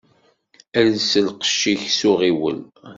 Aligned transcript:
Els 0.79 1.05
lqecc-ik 1.27 1.81
s 1.97 1.99
uɣiwel. 2.09 2.59